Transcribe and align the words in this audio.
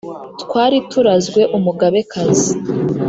twari 0.41 0.77
turazwe 0.91 1.41
umugabekazi 1.57 2.51